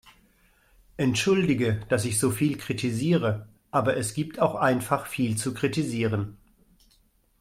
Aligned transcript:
Entschuldige, 0.97 1.79
dass 1.89 2.05
ich 2.05 2.17
so 2.17 2.31
viel 2.31 2.57
kritisiere, 2.57 3.47
aber 3.69 3.97
es 3.97 4.15
gibt 4.15 4.39
auch 4.39 4.55
einfach 4.55 5.05
viel 5.05 5.37
zu 5.37 5.53
kritisieren. 5.53 6.37